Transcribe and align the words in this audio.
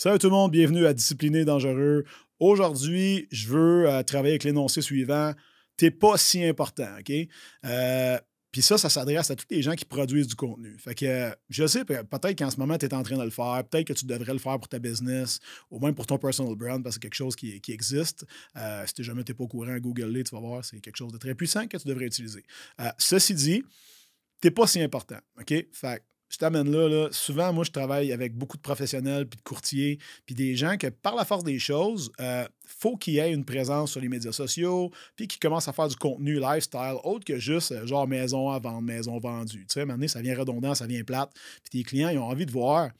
Salut 0.00 0.20
tout 0.20 0.28
le 0.28 0.32
monde, 0.32 0.52
bienvenue 0.52 0.86
à 0.86 0.94
Discipliné 0.94 1.44
Dangereux. 1.44 2.04
Aujourd'hui, 2.38 3.26
je 3.32 3.48
veux 3.48 3.90
euh, 3.90 4.04
travailler 4.04 4.34
avec 4.34 4.44
l'énoncé 4.44 4.80
suivant. 4.80 5.34
T'es 5.76 5.90
pas 5.90 6.16
si 6.16 6.44
important, 6.44 6.86
OK? 7.00 7.12
Euh, 7.64 8.16
puis 8.52 8.62
ça, 8.62 8.78
ça 8.78 8.90
s'adresse 8.90 9.32
à 9.32 9.34
tous 9.34 9.46
les 9.50 9.60
gens 9.60 9.74
qui 9.74 9.84
produisent 9.84 10.28
du 10.28 10.36
contenu. 10.36 10.78
Fait 10.78 10.94
que 10.94 11.36
je 11.48 11.66
sais, 11.66 11.84
peut-être 11.84 12.38
qu'en 12.38 12.48
ce 12.48 12.58
moment, 12.58 12.78
tu 12.78 12.86
es 12.86 12.94
en 12.94 13.02
train 13.02 13.16
de 13.16 13.24
le 13.24 13.30
faire, 13.30 13.64
peut-être 13.68 13.88
que 13.88 13.92
tu 13.92 14.06
devrais 14.06 14.34
le 14.34 14.38
faire 14.38 14.56
pour 14.60 14.68
ta 14.68 14.78
business, 14.78 15.40
au 15.68 15.80
moins 15.80 15.92
pour 15.92 16.06
ton 16.06 16.16
personal 16.16 16.54
brand, 16.54 16.80
parce 16.80 16.94
que 16.94 17.00
c'est 17.00 17.00
quelque 17.00 17.16
chose 17.16 17.34
qui, 17.34 17.60
existe. 17.66 18.24
Euh, 18.54 18.84
si 18.86 19.02
jamais 19.02 19.24
tu 19.24 19.32
n'es 19.32 19.36
pas 19.36 19.42
au 19.42 19.48
courant, 19.48 19.76
Google 19.78 20.22
tu 20.22 20.32
vas 20.32 20.40
voir, 20.40 20.64
c'est 20.64 20.78
quelque 20.78 20.96
chose 20.96 21.10
de 21.10 21.18
très 21.18 21.34
puissant 21.34 21.66
que 21.66 21.76
tu 21.76 21.88
devrais 21.88 22.06
utiliser. 22.06 22.44
ceci 22.98 23.34
dit, 23.34 23.64
t'es 24.40 24.52
pas 24.52 24.68
si 24.68 24.80
important, 24.80 25.18
OK? 25.40 25.52
Fait 25.72 26.04
je 26.28 26.36
t'amène 26.36 26.70
là, 26.70 27.08
Souvent, 27.10 27.52
moi, 27.52 27.64
je 27.64 27.70
travaille 27.70 28.12
avec 28.12 28.34
beaucoup 28.34 28.56
de 28.56 28.62
professionnels, 28.62 29.26
puis 29.26 29.38
de 29.38 29.42
courtiers, 29.42 29.98
puis 30.26 30.34
des 30.34 30.56
gens 30.56 30.76
que, 30.76 30.88
par 30.88 31.14
la 31.14 31.24
force 31.24 31.44
des 31.44 31.58
choses, 31.58 32.12
euh, 32.20 32.46
faut 32.66 32.96
qu'il 32.96 33.14
y 33.14 33.18
ait 33.18 33.32
une 33.32 33.44
présence 33.44 33.92
sur 33.92 34.00
les 34.00 34.08
médias 34.08 34.32
sociaux, 34.32 34.90
puis 35.16 35.26
qu'ils 35.26 35.40
commencent 35.40 35.68
à 35.68 35.72
faire 35.72 35.88
du 35.88 35.96
contenu 35.96 36.38
lifestyle, 36.38 36.96
autre 37.04 37.24
que 37.24 37.38
juste 37.38 37.72
euh, 37.72 37.86
genre 37.86 38.06
maison 38.06 38.50
à 38.50 38.58
vendre, 38.58 38.82
maison 38.82 39.18
vendue. 39.18 39.66
Tu 39.66 39.74
sais, 39.74 39.84
maintenant, 39.84 40.08
ça 40.08 40.20
vient 40.20 40.36
redondant, 40.36 40.74
ça 40.74 40.86
vient 40.86 41.02
plate, 41.02 41.30
puis 41.64 41.82
tes 41.82 41.88
clients, 41.88 42.10
ils 42.10 42.18
ont 42.18 42.26
envie 42.26 42.46
de 42.46 42.52
voir 42.52 42.90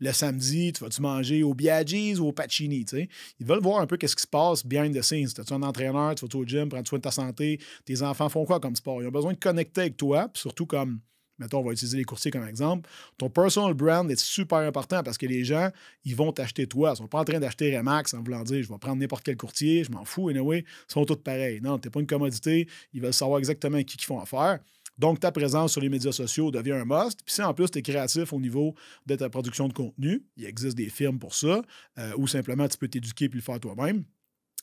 le 0.00 0.12
samedi, 0.12 0.72
tu 0.72 0.82
vas-tu 0.82 1.02
manger 1.02 1.42
au 1.42 1.52
Biaggi's 1.52 2.18
ou 2.20 2.28
au 2.28 2.32
Pacini, 2.32 2.84
tu 2.86 2.96
sais? 2.96 3.08
Ils 3.38 3.46
veulent 3.46 3.60
voir 3.60 3.80
un 3.80 3.86
peu 3.86 3.98
qu'est-ce 3.98 4.16
qui 4.16 4.22
se 4.22 4.26
passe 4.26 4.64
behind 4.64 4.96
the 4.96 5.02
scenes. 5.02 5.28
Tu 5.28 5.40
es 5.42 5.52
un 5.52 5.62
entraîneur, 5.62 6.14
tu 6.14 6.26
vas 6.26 6.38
au 6.38 6.44
gym, 6.44 6.70
prends 6.70 6.84
soin 6.84 6.98
de 6.98 7.02
ta 7.02 7.10
santé, 7.10 7.60
tes 7.84 8.00
enfants 8.00 8.30
font 8.30 8.46
quoi 8.46 8.60
comme 8.60 8.74
sport? 8.74 9.02
Ils 9.02 9.08
ont 9.08 9.12
besoin 9.12 9.34
de 9.34 9.38
connecter 9.38 9.82
avec 9.82 9.98
toi, 9.98 10.28
puis 10.28 10.40
surtout 10.40 10.64
comme 10.64 11.00
mettons, 11.40 11.58
on 11.60 11.64
va 11.64 11.72
utiliser 11.72 11.96
les 11.96 12.04
courtiers 12.04 12.30
comme 12.30 12.46
exemple, 12.46 12.88
ton 13.18 13.28
personal 13.30 13.74
brand 13.74 14.08
est 14.10 14.20
super 14.20 14.58
important 14.58 15.02
parce 15.02 15.18
que 15.18 15.26
les 15.26 15.44
gens, 15.44 15.70
ils 16.04 16.14
vont 16.14 16.32
t'acheter 16.32 16.66
toi. 16.66 16.90
Ils 16.90 16.92
ne 16.92 16.96
sont 16.96 17.08
pas 17.08 17.18
en 17.18 17.24
train 17.24 17.40
d'acheter 17.40 17.76
Remax 17.76 18.14
en 18.14 18.22
voulant 18.22 18.44
dire 18.44 18.62
je 18.62 18.68
vais 18.68 18.78
prendre 18.78 18.96
n'importe 18.96 19.24
quel 19.24 19.36
courtier, 19.36 19.82
je 19.82 19.90
m'en 19.90 20.04
fous, 20.04 20.28
anyway, 20.28 20.64
ils 20.66 20.92
sont 20.92 21.04
tous 21.04 21.16
pareils. 21.16 21.60
Non, 21.60 21.78
tu 21.78 21.88
n'es 21.88 21.90
pas 21.90 22.00
une 22.00 22.06
commodité, 22.06 22.68
ils 22.92 23.00
veulent 23.00 23.12
savoir 23.12 23.38
exactement 23.38 23.82
qui 23.82 23.96
ils 23.98 24.04
font 24.04 24.20
affaire. 24.20 24.60
Donc, 24.98 25.18
ta 25.18 25.32
présence 25.32 25.72
sur 25.72 25.80
les 25.80 25.88
médias 25.88 26.12
sociaux 26.12 26.50
devient 26.50 26.72
un 26.72 26.84
must. 26.84 27.22
Puis 27.24 27.34
si 27.34 27.42
en 27.42 27.54
plus 27.54 27.70
tu 27.70 27.78
es 27.78 27.82
créatif 27.82 28.34
au 28.34 28.38
niveau 28.38 28.74
de 29.06 29.16
ta 29.16 29.30
production 29.30 29.66
de 29.66 29.72
contenu, 29.72 30.22
il 30.36 30.44
existe 30.44 30.76
des 30.76 30.90
firmes 30.90 31.18
pour 31.18 31.34
ça, 31.34 31.62
euh, 31.98 32.12
ou 32.18 32.26
simplement 32.26 32.68
tu 32.68 32.76
peux 32.76 32.88
t'éduquer 32.88 33.30
puis 33.30 33.38
le 33.38 33.42
faire 33.42 33.58
toi-même. 33.58 34.04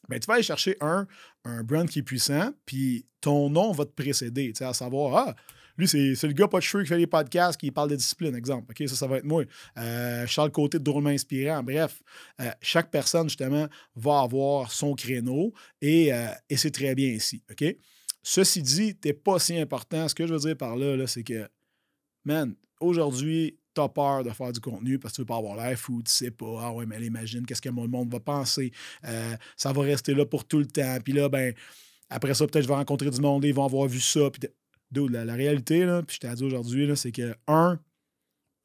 Ben, 0.09 0.19
tu 0.19 0.27
vas 0.27 0.35
aller 0.35 0.43
chercher 0.43 0.77
un, 0.79 1.07
un 1.43 1.63
brand 1.63 1.89
qui 1.89 1.99
est 1.99 2.03
puissant, 2.03 2.53
puis 2.65 3.05
ton 3.19 3.49
nom 3.49 3.71
va 3.71 3.85
te 3.85 3.91
précéder, 3.91 4.53
à 4.61 4.73
savoir, 4.73 5.27
ah, 5.27 5.35
lui, 5.77 5.87
c'est 5.87 6.23
le 6.23 6.33
gars 6.33 6.47
pas 6.47 6.57
de 6.57 6.63
cheveux 6.63 6.83
qui 6.83 6.89
fait 6.89 6.97
les 6.97 7.07
podcasts, 7.07 7.59
qui 7.59 7.69
parle 7.71 7.91
de 7.91 7.95
discipline, 7.95 8.35
exemple. 8.35 8.71
OK, 8.71 8.87
ça, 8.89 8.95
ça 8.95 9.07
va 9.07 9.17
être 9.17 9.25
moi. 9.25 9.43
Euh, 9.77 10.25
Charles 10.25 10.51
Côté 10.51 10.79
drôlement 10.79 11.09
inspirant. 11.09 11.61
Bref, 11.61 12.01
euh, 12.41 12.49
chaque 12.61 12.89
personne, 12.89 13.29
justement, 13.29 13.67
va 13.95 14.21
avoir 14.21 14.71
son 14.71 14.95
créneau 14.95 15.53
et, 15.81 16.11
euh, 16.11 16.27
et 16.49 16.57
c'est 16.57 16.71
très 16.71 16.95
bien 16.95 17.09
ici. 17.09 17.43
OK? 17.51 17.63
Ceci 18.23 18.61
dit, 18.61 18.95
t'es 18.95 19.13
pas 19.13 19.39
si 19.39 19.57
important. 19.57 20.07
Ce 20.07 20.15
que 20.15 20.25
je 20.25 20.33
veux 20.33 20.39
dire 20.39 20.57
par 20.57 20.75
là, 20.75 21.05
c'est 21.05 21.23
que, 21.23 21.47
man, 22.25 22.55
aujourd'hui, 22.79 23.57
tu 23.75 23.81
as 23.81 23.89
peur 23.89 24.23
de 24.23 24.31
faire 24.31 24.51
du 24.51 24.59
contenu 24.59 24.97
parce 24.97 25.13
que 25.13 25.17
tu 25.17 25.21
veux 25.21 25.27
pas 25.27 25.37
avoir 25.37 25.55
l'air 25.55 25.77
fou, 25.77 26.01
tu 26.03 26.11
sais 26.11 26.31
pas, 26.31 26.59
ah 26.61 26.73
ouais, 26.73 26.87
mais 26.87 26.99
imagine, 27.05 27.45
qu'est-ce 27.45 27.61
que 27.61 27.69
mon 27.69 27.87
monde 27.87 28.11
va 28.11 28.19
penser, 28.19 28.71
ça 29.55 29.71
va 29.71 29.81
rester 29.83 30.15
là 30.15 30.25
pour 30.25 30.45
tout 30.45 30.57
le 30.57 30.65
temps, 30.65 30.97
puis 31.03 31.13
là, 31.13 31.29
ben, 31.29 31.53
après 32.09 32.33
ça, 32.33 32.47
peut-être 32.47 32.63
je 32.63 32.67
vais 32.67 32.73
rencontrer 32.73 33.11
du 33.11 33.21
monde, 33.21 33.45
ils 33.45 33.53
vont 33.53 33.65
avoir 33.65 33.87
vu 33.87 33.99
ça, 33.99 34.31
puis 34.31 34.49
la, 34.95 35.33
réalité, 35.33 35.85
là, 35.85 36.01
puis 36.03 36.15
je 36.15 36.27
t'ai 36.27 36.33
dit 36.33 36.43
aujourd'hui, 36.43 36.89
c'est 36.95 37.11
que, 37.11 37.35
un, 37.47 37.79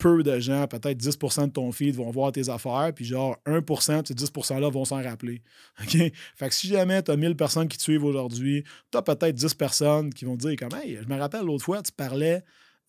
peu 0.02 0.24
de 0.24 0.40
gens, 0.40 0.66
peut-être 0.66 0.98
10% 0.98 1.46
de 1.46 1.52
ton 1.52 1.70
feed 1.70 1.94
vont 1.94 2.10
voir 2.10 2.32
tes 2.32 2.48
affaires, 2.48 2.90
puis 2.94 3.04
genre 3.04 3.36
1% 3.46 4.02
de 4.02 4.08
ces 4.08 4.14
10 4.14 4.32
%-là 4.32 4.68
vont 4.68 4.84
s'en 4.84 5.00
rappeler. 5.00 5.42
OK? 5.80 5.96
Fait 6.34 6.48
que 6.48 6.54
si 6.54 6.66
jamais 6.66 7.02
tu 7.04 7.12
as 7.12 7.16
1000 7.16 7.36
personnes 7.36 7.68
qui 7.68 7.78
te 7.78 7.82
suivent 7.82 8.04
aujourd'hui, 8.04 8.64
tu 8.90 8.98
as 8.98 9.02
peut-être 9.02 9.34
10 9.34 9.54
personnes 9.54 10.12
qui 10.12 10.24
vont 10.24 10.36
te 10.36 10.48
dire 10.48 10.56
comme 10.56 10.76
Hey, 10.76 10.98
je 11.00 11.08
me 11.08 11.16
rappelle 11.16 11.44
l'autre 11.44 11.64
fois, 11.64 11.82
tu 11.82 11.92
parlais 11.92 12.42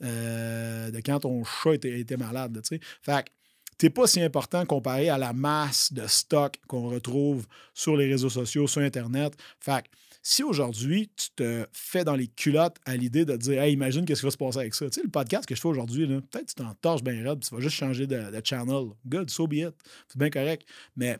euh, 0.03 0.89
de 0.89 0.97
quand 1.01 1.19
ton 1.19 1.43
chat 1.43 1.75
était, 1.75 2.17
malade. 2.17 2.59
Fait 3.03 3.23
que 3.23 3.29
t'es 3.77 3.91
pas 3.91 4.07
si 4.07 4.19
important 4.19 4.65
comparé 4.65 5.09
à 5.09 5.19
la 5.19 5.33
masse 5.33 5.93
de 5.93 6.07
stock 6.07 6.57
qu'on 6.67 6.89
retrouve 6.89 7.45
sur 7.75 7.95
les 7.95 8.07
réseaux 8.07 8.29
sociaux, 8.29 8.65
sur 8.65 8.81
Internet. 8.81 9.35
Fait 9.59 9.83
que 9.83 9.89
si 10.25 10.41
aujourd'hui, 10.41 11.11
tu 11.17 11.27
te 11.35 11.67
fais 11.73 12.05
dans 12.05 12.15
les 12.15 12.27
culottes 12.27 12.77
à 12.85 12.95
l'idée 12.95 13.25
de 13.25 13.35
dire 13.35 13.61
Hey, 13.61 13.73
imagine 13.73 14.05
qu'est-ce 14.05 14.21
qui 14.21 14.25
va 14.25 14.31
se 14.31 14.37
passer 14.37 14.59
avec 14.59 14.73
ça. 14.73 14.85
Tu 14.89 14.93
sais, 14.93 15.03
le 15.03 15.09
podcast 15.09 15.45
que 15.45 15.53
je 15.53 15.59
fais 15.59 15.67
aujourd'hui, 15.67 16.07
peut-être 16.07 16.47
tu 16.47 16.55
t'en 16.55 16.73
torches 16.75 17.03
bien 17.03 17.21
raide, 17.23 17.41
tu 17.41 17.53
vas 17.53 17.59
juste 17.59 17.75
changer 17.75 18.07
de, 18.07 18.41
channel. 18.43 18.91
Good, 19.05 19.29
so 19.29 19.47
be 19.47 19.55
it. 19.55 19.75
C'est 20.07 20.17
bien 20.17 20.29
correct. 20.29 20.67
Mais 20.95 21.19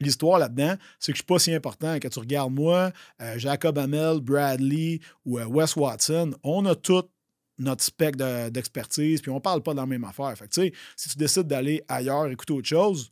L'histoire 0.00 0.38
là-dedans, 0.38 0.74
c'est 0.98 1.12
que 1.12 1.18
je 1.18 1.22
ne 1.22 1.24
suis 1.24 1.26
pas 1.26 1.38
si 1.38 1.54
important. 1.54 1.94
Quand 1.96 2.08
tu 2.08 2.18
regardes 2.18 2.52
moi, 2.52 2.92
euh, 3.20 3.38
Jacob 3.38 3.76
Hamel, 3.76 4.20
Bradley 4.20 5.00
ou 5.26 5.38
euh, 5.38 5.44
Wes 5.44 5.76
Watson, 5.76 6.32
on 6.42 6.64
a 6.64 6.74
tout 6.74 7.04
notre 7.58 7.84
spec 7.84 8.16
d'expertise, 8.16 9.20
puis 9.20 9.30
on 9.30 9.36
ne 9.36 9.40
parle 9.40 9.62
pas 9.62 9.72
de 9.72 9.76
la 9.76 9.86
même 9.86 10.02
affaire. 10.04 10.34
Fait 10.36 10.48
que, 10.48 10.72
si 10.96 11.08
tu 11.10 11.18
décides 11.18 11.46
d'aller 11.46 11.84
ailleurs, 11.86 12.26
écouter 12.28 12.54
autre 12.54 12.66
chose, 12.66 13.10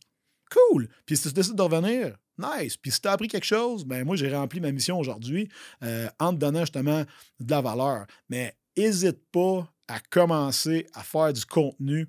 cool. 0.51 0.89
Puis 1.05 1.19
si 1.19 1.29
tu 1.29 1.35
décides 1.35 1.55
de 1.55 1.63
revenir, 1.63 2.17
Nice. 2.41 2.77
Puis 2.77 2.91
si 2.91 3.01
tu 3.01 3.09
as 3.09 3.13
appris 3.13 3.29
quelque 3.29 3.45
chose, 3.45 3.85
ben 3.85 4.05
moi, 4.05 4.17
j'ai 4.17 4.35
rempli 4.35 4.61
ma 4.61 4.73
mission 4.73 4.99
aujourd'hui 4.99 5.49
euh, 5.83 6.09
en 6.19 6.33
te 6.33 6.39
donnant 6.39 6.61
justement 6.61 7.05
de 7.41 7.51
la 7.51 7.61
valeur. 7.61 8.07
Mais 8.29 8.55
n'hésite 8.77 9.21
pas 9.31 9.69
à 9.89 10.01
commencer 10.11 10.87
à 10.95 11.03
faire 11.03 11.33
du 11.33 11.45
contenu 11.45 12.09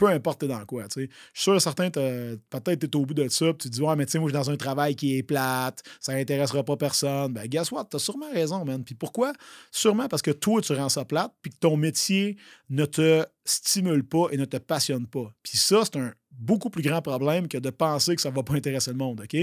peu 0.00 0.06
importe 0.06 0.46
dans 0.46 0.64
quoi. 0.64 0.86
Je 0.96 1.02
suis 1.02 1.10
sûr 1.34 1.60
certains, 1.60 1.90
peut-être 1.90 2.90
tu 2.90 2.96
au 2.96 3.04
bout 3.04 3.12
de 3.12 3.28
ça, 3.28 3.52
puis 3.52 3.58
tu 3.58 3.68
te 3.68 3.74
dis, 3.74 3.82
ouais, 3.82 3.94
mais 3.96 4.06
tu 4.06 4.12
sais, 4.12 4.18
moi, 4.18 4.30
je 4.30 4.34
suis 4.34 4.42
dans 4.42 4.50
un 4.50 4.56
travail 4.56 4.96
qui 4.96 5.18
est 5.18 5.22
plate, 5.22 5.82
ça 6.00 6.14
n'intéressera 6.14 6.64
pas 6.64 6.78
personne. 6.78 7.34
Ben, 7.34 7.46
guess 7.46 7.70
what? 7.70 7.84
Tu 7.90 7.96
as 7.96 7.98
sûrement 7.98 8.32
raison, 8.32 8.64
man. 8.64 8.82
Puis 8.82 8.94
pourquoi? 8.94 9.34
Sûrement 9.70 10.08
parce 10.08 10.22
que 10.22 10.30
toi, 10.30 10.62
tu 10.62 10.72
rends 10.72 10.88
ça 10.88 11.04
plate, 11.04 11.34
puis 11.42 11.50
que 11.52 11.58
ton 11.58 11.76
métier 11.76 12.38
ne 12.70 12.86
te 12.86 13.26
stimule 13.44 14.02
pas 14.02 14.28
et 14.32 14.38
ne 14.38 14.46
te 14.46 14.56
passionne 14.56 15.06
pas. 15.06 15.34
Puis 15.42 15.58
ça, 15.58 15.82
c'est 15.84 15.98
un 15.98 16.14
beaucoup 16.30 16.70
plus 16.70 16.82
grand 16.82 17.02
problème 17.02 17.46
que 17.46 17.58
de 17.58 17.68
penser 17.68 18.16
que 18.16 18.22
ça 18.22 18.30
ne 18.30 18.36
va 18.36 18.42
pas 18.42 18.54
intéresser 18.54 18.92
le 18.92 18.96
monde, 18.96 19.20
OK? 19.20 19.36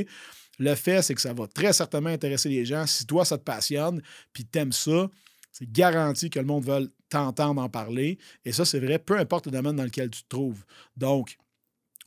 Le 0.57 0.73
fait, 0.73 1.03
c'est 1.03 1.13
que 1.13 1.21
ça 1.21 1.33
va 1.33 1.45
très 1.45 1.71
certainement 1.71 2.09
intéresser 2.09 2.49
les 2.49 2.65
gens. 2.65 2.87
Si 2.87 3.05
toi, 3.05 3.25
ça 3.25 3.37
te 3.37 3.43
passionne, 3.43 4.01
puis 4.33 4.43
t'aimes 4.43 4.71
ça, 4.71 5.07
c'est 5.51 5.71
garanti 5.71 6.31
que 6.31 6.39
le 6.39 6.45
monde 6.45 6.65
veut 6.65 6.91
t'entendre 7.09 7.61
en 7.61 7.69
parler. 7.69 8.17
Et 8.45 8.51
ça, 8.51 8.65
c'est 8.65 8.79
vrai, 8.79 8.99
peu 8.99 9.17
importe 9.17 9.45
le 9.45 9.51
domaine 9.51 9.75
dans 9.75 9.83
lequel 9.83 10.09
tu 10.09 10.23
te 10.23 10.29
trouves. 10.29 10.63
Donc, 10.95 11.37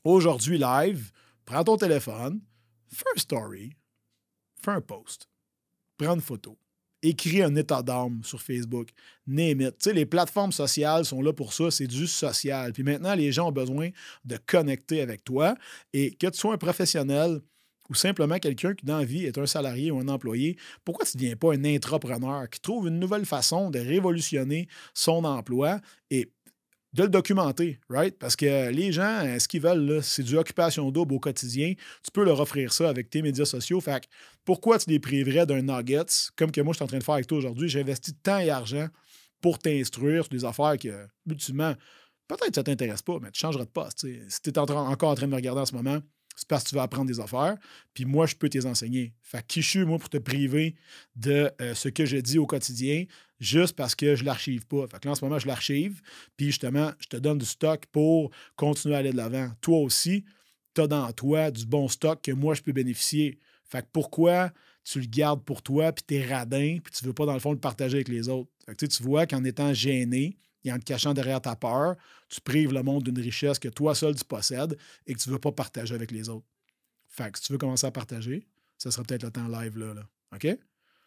aujourd'hui, 0.04 0.58
live, 0.58 1.10
prends 1.44 1.64
ton 1.64 1.76
téléphone, 1.76 2.40
fais 2.88 3.04
un 3.14 3.18
story, 3.18 3.72
fais 4.62 4.72
un 4.72 4.80
post, 4.80 5.28
prends 5.96 6.14
une 6.14 6.20
photo, 6.20 6.58
écris 7.02 7.42
un 7.42 7.54
état 7.56 7.82
d'âme 7.82 8.22
sur 8.24 8.40
Facebook, 8.40 8.90
name 9.26 9.60
it. 9.62 9.78
Tu 9.78 9.84
sais, 9.84 9.92
les 9.92 10.06
plateformes 10.06 10.52
sociales 10.52 11.04
sont 11.04 11.22
là 11.22 11.32
pour 11.32 11.52
ça, 11.52 11.70
c'est 11.70 11.86
du 11.86 12.06
social. 12.06 12.72
Puis 12.72 12.82
maintenant, 12.82 13.14
les 13.14 13.32
gens 13.32 13.48
ont 13.48 13.52
besoin 13.52 13.90
de 14.24 14.36
connecter 14.46 15.00
avec 15.00 15.24
toi 15.24 15.54
et 15.92 16.14
que 16.14 16.26
tu 16.26 16.38
sois 16.38 16.54
un 16.54 16.58
professionnel, 16.58 17.40
ou 17.90 17.94
simplement 17.94 18.38
quelqu'un 18.38 18.74
qui, 18.74 18.86
dans 18.86 18.98
la 18.98 19.04
vie, 19.04 19.24
est 19.24 19.36
un 19.36 19.46
salarié 19.46 19.90
ou 19.90 19.98
un 19.98 20.08
employé, 20.08 20.56
pourquoi 20.84 21.04
tu 21.04 21.16
ne 21.16 21.22
deviens 21.22 21.36
pas 21.36 21.52
un 21.52 21.76
entrepreneur 21.76 22.48
qui 22.48 22.60
trouve 22.60 22.88
une 22.88 22.98
nouvelle 22.98 23.26
façon 23.26 23.68
de 23.70 23.78
révolutionner 23.78 24.68
son 24.94 25.24
emploi 25.24 25.80
et 26.10 26.32
de 26.92 27.04
le 27.04 27.08
documenter, 27.08 27.78
right? 27.88 28.18
Parce 28.18 28.34
que 28.34 28.70
les 28.70 28.90
gens, 28.90 29.24
ce 29.38 29.46
qu'ils 29.46 29.60
veulent, 29.60 30.02
c'est 30.02 30.24
du 30.24 30.36
occupation 30.36 30.90
double 30.90 31.14
au 31.14 31.20
quotidien. 31.20 31.74
Tu 32.02 32.10
peux 32.12 32.24
leur 32.24 32.40
offrir 32.40 32.72
ça 32.72 32.88
avec 32.88 33.10
tes 33.10 33.22
médias 33.22 33.44
sociaux. 33.44 33.80
Fait 33.80 34.08
pourquoi 34.44 34.78
tu 34.78 34.90
les 34.90 34.98
priverais 34.98 35.46
d'un 35.46 35.62
nuggets, 35.62 36.30
comme 36.34 36.50
que 36.50 36.60
moi, 36.60 36.72
je 36.72 36.78
suis 36.78 36.84
en 36.84 36.88
train 36.88 36.98
de 36.98 37.04
faire 37.04 37.14
avec 37.14 37.28
toi 37.28 37.38
aujourd'hui? 37.38 37.68
J'ai 37.68 37.82
investi 37.82 38.12
temps 38.14 38.40
et 38.40 38.50
argent 38.50 38.88
pour 39.40 39.60
t'instruire 39.60 40.24
sur 40.24 40.30
des 40.30 40.44
affaires 40.44 40.76
que, 40.78 41.06
ultimement, 41.28 41.74
peut-être 42.26 42.48
que 42.48 42.54
ça 42.56 42.60
ne 42.62 42.64
t'intéresse 42.66 43.02
pas, 43.02 43.18
mais 43.22 43.30
tu 43.30 43.38
changeras 43.40 43.64
de 43.64 43.70
poste. 43.70 44.06
Si 44.28 44.42
tu 44.42 44.50
es 44.50 44.58
encore 44.58 44.88
en 44.88 45.14
train 45.14 45.26
de 45.26 45.30
me 45.30 45.36
regarder 45.36 45.60
en 45.60 45.66
ce 45.66 45.74
moment, 45.76 46.00
c'est 46.40 46.48
parce 46.48 46.64
que 46.64 46.70
tu 46.70 46.74
vas 46.74 46.84
apprendre 46.84 47.06
des 47.06 47.20
affaires, 47.20 47.58
puis 47.92 48.06
moi, 48.06 48.24
je 48.24 48.34
peux 48.34 48.48
t'y 48.48 48.64
enseigner. 48.64 49.12
Fait 49.20 49.46
qui 49.46 49.60
je 49.60 49.68
suis, 49.68 49.84
moi, 49.84 49.98
pour 49.98 50.08
te 50.08 50.16
priver 50.16 50.74
de 51.14 51.50
euh, 51.60 51.74
ce 51.74 51.90
que 51.90 52.06
je 52.06 52.16
dis 52.16 52.38
au 52.38 52.46
quotidien, 52.46 53.04
juste 53.40 53.76
parce 53.76 53.94
que 53.94 54.16
je 54.16 54.24
l'archive 54.24 54.66
pas. 54.66 54.86
Fait 54.86 54.98
que 54.98 55.06
là, 55.06 55.12
en 55.12 55.14
ce 55.14 55.22
moment, 55.22 55.38
je 55.38 55.46
l'archive, 55.46 56.00
puis 56.38 56.46
justement, 56.46 56.92
je 56.98 57.08
te 57.08 57.18
donne 57.18 57.36
du 57.36 57.44
stock 57.44 57.84
pour 57.92 58.30
continuer 58.56 58.94
à 58.94 58.98
aller 58.98 59.12
de 59.12 59.18
l'avant. 59.18 59.50
Toi 59.60 59.80
aussi, 59.80 60.24
tu 60.74 60.80
as 60.80 60.86
dans 60.86 61.12
toi 61.12 61.50
du 61.50 61.66
bon 61.66 61.88
stock 61.88 62.22
que 62.22 62.32
moi, 62.32 62.54
je 62.54 62.62
peux 62.62 62.72
bénéficier. 62.72 63.38
Fait 63.64 63.82
que 63.82 63.88
pourquoi 63.92 64.50
tu 64.82 64.98
le 64.98 65.08
gardes 65.08 65.44
pour 65.44 65.60
toi, 65.60 65.92
puis 65.92 66.04
tu 66.08 66.14
es 66.14 66.26
radin, 66.26 66.78
puis 66.82 66.90
tu 66.90 67.04
veux 67.04 67.12
pas, 67.12 67.26
dans 67.26 67.34
le 67.34 67.40
fond, 67.40 67.52
le 67.52 67.58
partager 67.58 67.96
avec 67.96 68.08
les 68.08 68.30
autres? 68.30 68.50
Fait 68.64 68.74
que, 68.74 68.86
tu 68.86 69.02
vois 69.02 69.26
qu'en 69.26 69.44
étant 69.44 69.74
gêné, 69.74 70.38
et 70.64 70.72
en 70.72 70.78
te 70.78 70.84
cachant 70.84 71.14
derrière 71.14 71.40
ta 71.40 71.56
peur, 71.56 71.96
tu 72.28 72.40
prives 72.40 72.72
le 72.72 72.82
monde 72.82 73.02
d'une 73.02 73.18
richesse 73.18 73.58
que 73.58 73.68
toi 73.68 73.94
seul 73.94 74.14
tu 74.14 74.24
possèdes 74.24 74.76
et 75.06 75.14
que 75.14 75.18
tu 75.18 75.28
ne 75.28 75.34
veux 75.34 75.40
pas 75.40 75.52
partager 75.52 75.94
avec 75.94 76.10
les 76.10 76.28
autres. 76.28 76.46
Fait 77.08 77.30
que 77.30 77.38
si 77.38 77.44
tu 77.44 77.52
veux 77.52 77.58
commencer 77.58 77.86
à 77.86 77.90
partager, 77.90 78.46
ce 78.78 78.90
sera 78.90 79.02
peut-être 79.04 79.24
le 79.24 79.30
temps 79.30 79.48
live 79.48 79.78
là, 79.78 79.94
là. 79.94 80.02
OK? 80.34 80.46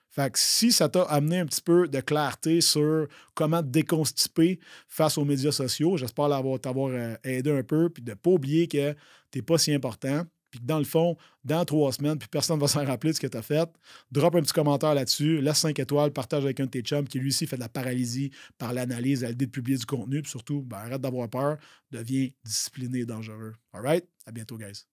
Fait 0.09 0.31
que 0.31 0.37
si 0.37 0.71
ça 0.71 0.89
t'a 0.89 1.01
amené 1.03 1.39
un 1.39 1.45
petit 1.47 1.61
peu 1.61 1.87
de 1.87 1.99
clarté 1.99 2.61
sur 2.61 3.07
comment 3.33 3.63
te 3.63 3.67
déconstiper 3.67 4.59
face 4.87 5.17
aux 5.17 5.25
médias 5.25 5.51
sociaux, 5.51 5.97
j'espère 5.97 6.29
t'avoir 6.61 6.91
euh, 6.91 7.15
aidé 7.23 7.51
un 7.51 7.63
peu, 7.63 7.89
puis 7.89 8.03
de 8.03 8.11
ne 8.11 8.15
pas 8.15 8.29
oublier 8.29 8.67
que 8.67 8.93
tu 9.31 9.39
n'es 9.39 9.41
pas 9.41 9.57
si 9.57 9.73
important, 9.73 10.23
puis 10.53 10.59
que 10.59 10.65
dans 10.67 10.77
le 10.77 10.83
fond, 10.83 11.17
dans 11.43 11.65
trois 11.65 11.91
semaines, 11.91 12.19
puis 12.19 12.27
personne 12.29 12.57
ne 12.57 12.61
va 12.61 12.67
s'en 12.67 12.85
rappeler 12.85 13.09
de 13.09 13.15
ce 13.15 13.19
que 13.19 13.25
tu 13.25 13.35
as 13.35 13.41
fait, 13.41 13.67
drop 14.11 14.35
un 14.35 14.41
petit 14.43 14.53
commentaire 14.53 14.93
là-dessus, 14.93 15.41
laisse 15.41 15.57
5 15.57 15.79
étoiles, 15.79 16.11
partage 16.11 16.43
avec 16.43 16.59
un 16.59 16.65
de 16.65 16.69
tes 16.69 16.81
chums 16.81 17.07
qui 17.07 17.17
lui 17.17 17.29
aussi 17.29 17.47
fait 17.47 17.55
de 17.55 17.61
la 17.61 17.69
paralysie 17.69 18.29
par 18.59 18.71
l'analyse, 18.71 19.23
à 19.23 19.29
l'idée 19.29 19.47
de 19.47 19.51
publier 19.51 19.79
du 19.79 19.87
contenu, 19.87 20.21
puis 20.21 20.29
surtout, 20.29 20.61
ben, 20.61 20.77
arrête 20.77 21.01
d'avoir 21.01 21.27
peur, 21.27 21.57
deviens 21.89 22.29
discipliné 22.45 22.99
et 22.99 23.05
dangereux. 23.05 23.55
All 23.73 23.81
right? 23.81 24.07
À 24.27 24.31
bientôt, 24.31 24.59
guys. 24.59 24.85